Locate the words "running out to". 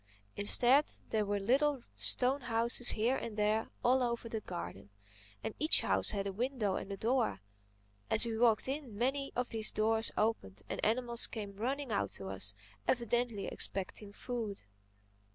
11.55-12.29